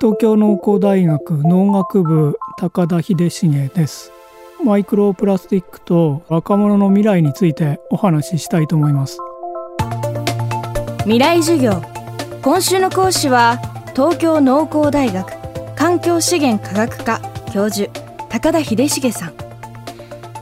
[0.00, 4.12] 東京農工大学農学部高田秀重です。
[4.64, 9.18] マイクロプラスチックと若者の未来についてお話ししたいと思います。
[11.00, 11.82] 未来授業
[12.42, 13.58] 今週の講師は
[13.96, 15.32] 東京農工大学
[15.74, 17.20] 環境資源科学科
[17.52, 17.90] 教授
[18.28, 19.34] 高田秀重さん。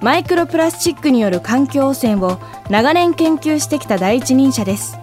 [0.00, 2.38] マイクロプラスチックによる環境汚染を
[2.70, 4.98] 長年研究してきた第一人者です。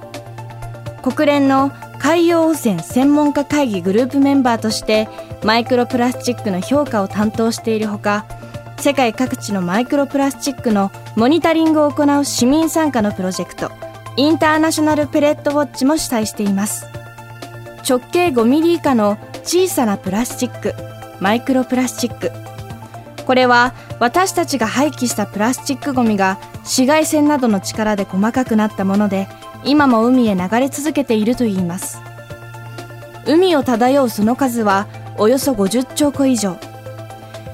[1.04, 5.08] 国連の海洋汚染専門家会議グループメンバーとして
[5.44, 8.26] マイクロプラスチックの評価を担当しているほか
[8.80, 13.72] 世界各地のマイクロプラスチックのモニタリングを行う市民参加のプロジェクト
[14.20, 16.88] インターナショナルペレットウォッチも主催しています。
[17.88, 20.76] 直径5ミリ以下の小さなプラスチック
[21.22, 22.32] マイクロプラスチック。
[23.26, 29.28] これは私たちが廃棄したプラスチックごみが紫外線などの力で細かくなったもので
[29.64, 32.02] 今も海へ流れ続けているといいます。
[33.26, 34.88] 海を漂うその数は
[35.18, 36.58] およそ50兆個以上。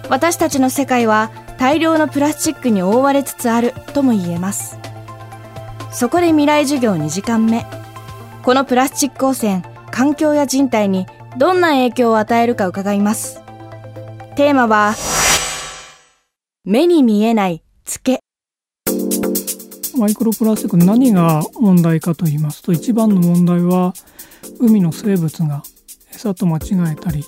[0.09, 4.77] 私たちの世界は大量のプラスチックに覆われつつあるとも言えます。
[5.91, 7.65] そこで未来授業2時間目。
[8.43, 13.41] このプラスチック汚染環境や人体にどんな影響を与えるか伺います。
[14.35, 14.93] テーマは
[16.65, 18.24] 目に見えないツケ。
[19.97, 23.93] マイクロプラスチック何が問題かと言いますと一番の問題は
[24.59, 25.63] 海の生物が
[26.13, 27.23] 餌と間違えたり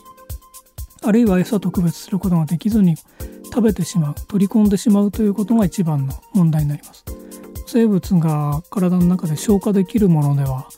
[1.03, 2.97] あるいは餌と区別することができずに
[3.45, 7.05] 食べてしまう取り込んでしまうということが一番の問題になります。
[7.65, 10.69] 生物が体の中で消化できるものでは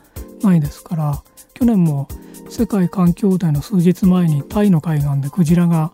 [0.42, 1.23] ないですから
[1.54, 2.08] 去年も
[2.50, 5.92] 世界環境デーの数日前にタイの海岸でクジラが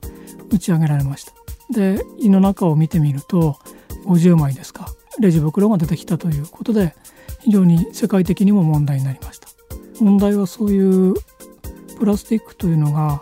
[0.52, 1.34] 打ち上げられました。
[1.72, 3.58] で胃の中を見てみると
[4.06, 4.95] 50枚ですか。
[5.20, 6.96] レジ袋が出てきたということで
[7.42, 9.48] 非常に世界的にも問題になりました。
[10.00, 11.14] 問題はそういう
[11.98, 13.22] プラスチックというのが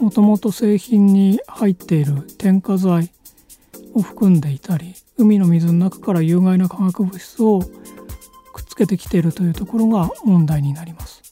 [0.00, 3.10] もともと製品に入っている添加剤
[3.94, 11.22] を含んでいたり海の水の中から有害な化学物質をくっつけてきているというところが問題になります。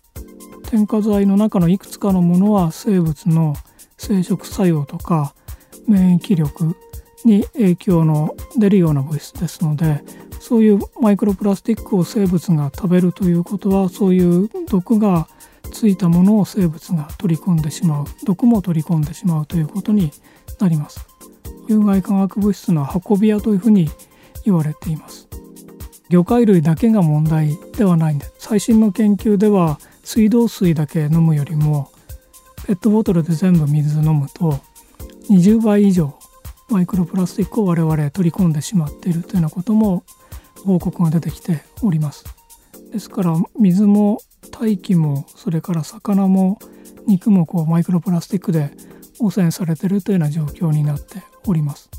[0.71, 3.55] 添加剤の中のいくつかのものは生物の
[3.99, 5.35] 生殖作用とか
[5.87, 6.77] 免疫力
[7.27, 10.03] に影響の出るような物質ですので
[10.41, 15.29] そういうマイクロプラスチックを生物が食べるということはそういう毒が
[15.73, 20.11] ついたものを生物が取り込んでしまう毒も取り込んでしまうということに
[20.61, 21.07] なります。
[21.69, 23.89] 有害化学物質の運び屋というふうに
[24.45, 25.29] 言われています。
[26.11, 28.35] 魚介類だけが問題ではないんです。
[28.39, 31.91] 最新の研究では水道水だけ飲むよりも
[32.67, 34.59] ペットボトルで全部水飲むと
[35.31, 36.19] 20倍以上
[36.69, 40.05] マイクロプラスチックを我々取り込んでしまっているというようなことも
[40.65, 42.25] 報告が出てきております。
[42.93, 46.59] ですから水も大気もそれから魚も
[47.07, 48.71] 肉もこうマイクロプラスチックで
[49.19, 51.91] 汚染されているというような状況になっております。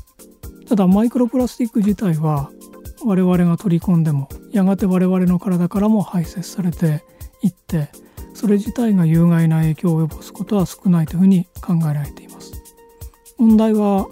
[0.68, 2.50] ただマイクロプラスチック自体は
[3.04, 7.04] 我々が取り込んでもやがて我々の体からも排泄されて
[7.42, 7.90] いって
[8.32, 12.52] それ自体が有害な影響を及ぼすことは少ないというふうに考えられています。
[13.36, 14.06] 問題は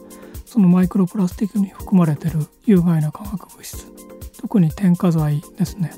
[0.53, 3.87] そのマイクロプラスチックに含まれている有害な化学物質。
[4.39, 5.93] 特に添加剤ですね。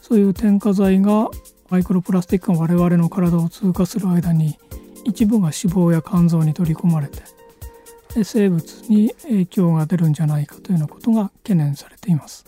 [0.00, 1.28] そういう添加剤が
[1.68, 4.58] マイクロプラスチックが我々の体を通過する間に
[5.04, 7.22] 一部が脂肪や肝臓に取り込まれて
[8.24, 12.46] 生物に影響が出るんじゃないかというようなことが懸念されています。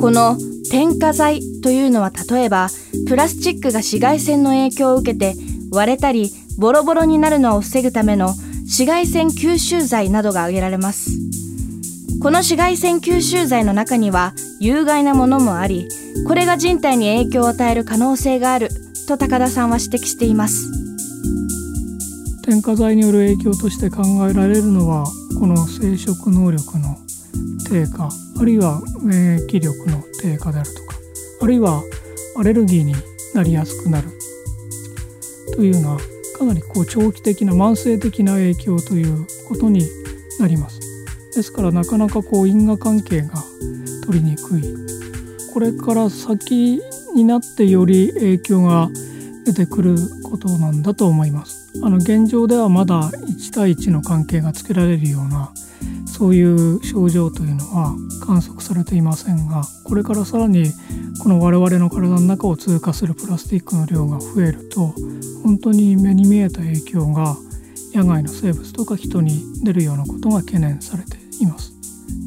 [0.00, 0.38] この
[0.70, 2.70] 添加剤というのは例えば
[3.06, 5.34] プラスチックが紫外線の影響を受けて
[5.70, 11.12] 割れたりボロボロになるのを防ぐための紫外線吸収剤などが挙げられます。
[12.20, 15.88] この紫外線吸収剤の中には有害なものもあり、
[16.26, 18.70] これが人体に影響を与える可能性がある
[19.06, 20.68] と高田さんは指摘しています。
[22.44, 25.04] 添加剤による影響として考えられるのは
[25.38, 26.96] この生殖能力の
[27.68, 28.08] 低下
[28.40, 30.96] あるいは免疫力の低下であるとか
[31.42, 31.82] あるいは
[32.36, 32.94] アレルギーに
[33.34, 34.08] なりやすくなる
[35.54, 35.98] というような
[36.38, 39.82] かなりこう長期的な慢性的な影響ということに
[40.38, 40.80] なります。
[41.34, 43.42] ですからなかなかこう因果関係が
[44.06, 44.62] 取りにくい。
[45.52, 46.80] これから先
[47.14, 48.88] になってより影響が
[49.44, 51.72] 出てくることなんだと思います。
[51.82, 55.52] あの現状ではまだ1対1の関係がつけられるような
[56.18, 57.94] そういう症状というのは
[58.26, 60.64] 観測されていませんがこれからさらに
[61.22, 64.92] この我々の体の中を通過するプラスチックの量が増えると
[65.44, 67.36] 本当に目に見えた影響が
[67.94, 71.72] 野外の生物とか人に出るようなことが懸念されています。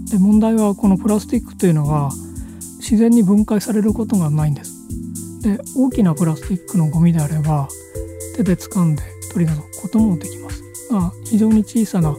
[0.10, 2.12] で問題はこのプラスチックというのは
[2.78, 4.88] 自然に分解されることがないんです。
[5.42, 7.68] で大きなプラスチックのゴミであれば
[8.38, 9.04] 手で掴んで
[9.34, 12.16] 取り除くこともできますが非常に小さな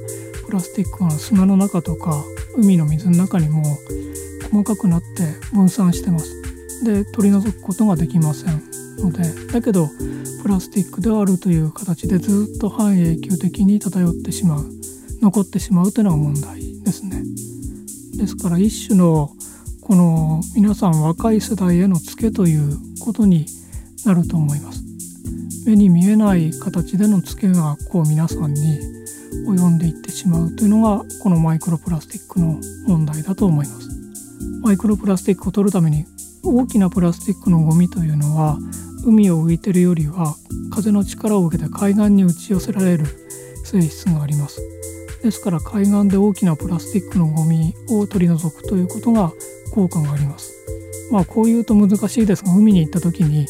[0.53, 2.23] プラスチックが砂の中とか
[2.59, 3.63] 海の水の中にも
[4.51, 5.07] 細かくなって
[5.55, 6.85] 分散してます。
[6.85, 8.63] で取り除くことができません。
[8.99, 9.89] のでだけど
[10.43, 14.67] プラスチックであるという形でずっと半永久的に漂ってしまう。
[15.23, 17.23] 残ってしまうというのが問題ですね。
[18.19, 19.31] ですから一種の
[19.81, 23.47] この皆さん若い世代へのツケということに
[24.05, 24.85] なると思います。
[25.65, 29.02] 目に見えない形でのツケがこう皆さんに
[29.47, 33.89] 及んでいってしまうというのがこのマイクロプラスチックの問題だと思います。
[34.63, 36.07] マイクロプラスチックを取るために
[36.45, 38.59] 大きなプラスチックのゴミというのは
[39.05, 40.37] 海を浮いてるよりは
[40.71, 43.07] 風の力を受けて海岸に打ち寄せられる
[43.65, 44.61] 性質があります。
[45.23, 49.33] ですから海岸で大きなプラスチックのゴミを取り除くということが
[49.73, 50.53] 効果があります。
[51.11, 53.47] まあこう言うと難しいですが海に行った時に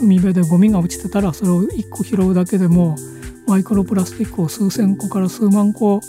[0.00, 2.96] 海辺でゴミが落ちてたらそれを1個拾うだけでも
[3.46, 6.00] マイクロプラスチックを数千個から数万個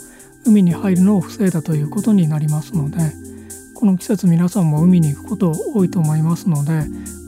[0.44, 2.98] 海に入るのを防いだということになりますので
[3.74, 6.82] この季節皆さんも海に行くこと多いと思いますので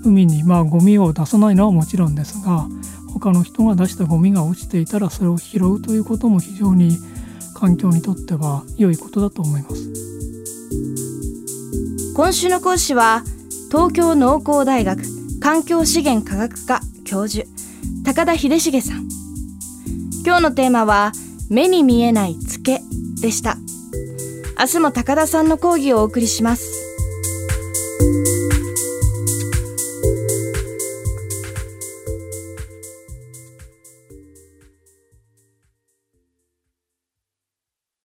[0.05, 2.67] 海にまあゴミを出さないのはもちろんですが
[3.13, 6.99] 他の人が出したゴミが落ちていたらそれを拾うということも非常に
[7.55, 10.11] 環境にとっては良いことだと思います。
[12.15, 13.23] 今週の講師は
[13.71, 15.03] 東京農工大学
[15.41, 17.47] 環境資源科学科教授
[18.05, 19.20] 高田秀重さん。
[20.25, 21.13] 今日のテーマは
[21.49, 22.81] 目に見えないツケ
[23.21, 23.57] でした。
[24.59, 27.00] 明日も高田さんの講義をお送りします。